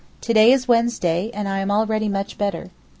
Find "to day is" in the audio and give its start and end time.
0.21-0.67